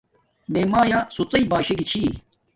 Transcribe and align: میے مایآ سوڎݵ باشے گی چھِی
میے 0.51 0.61
مایآ 0.71 0.99
سوڎݵ 1.15 1.43
باشے 1.51 1.73
گی 1.79 1.85
چھِی 1.89 2.01